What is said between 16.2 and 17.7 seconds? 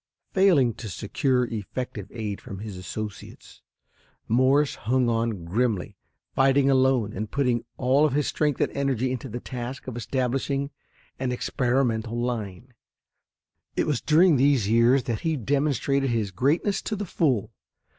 greatness to the full.